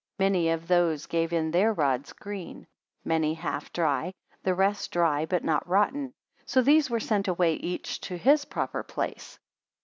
[0.17, 2.65] Many of those gave in their rods green;
[3.05, 6.15] many half dry; the rest dry but not rotten.
[6.43, 9.37] So these were sent away, each to his proper place.